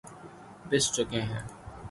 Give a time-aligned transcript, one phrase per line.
[0.67, 1.43] پس چکے ہیں